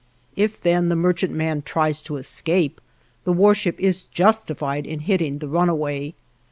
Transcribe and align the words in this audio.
If 0.35 0.59
then 0.59 0.89
the 0.89 0.95
merchantman 0.95 1.61
tries 1.61 2.01
to 2.01 2.17
escape, 2.17 2.81
the 3.23 3.31
warship 3.31 3.79
is 3.79 4.05
justified 4.05 4.87
in 4.87 5.01
hitting 5.01 5.37
the 5.37 5.47
runaway. 5.47 6.15